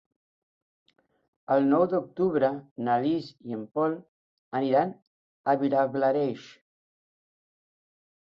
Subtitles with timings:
[1.55, 2.47] El nou d'octubre
[2.87, 3.93] na Lis i en Pol
[4.61, 4.95] aniran
[5.53, 6.47] a Vilablareix.